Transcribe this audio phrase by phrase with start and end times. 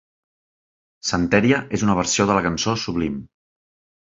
[1.09, 3.23] "Santeria" és una versió de la cançó Sublime.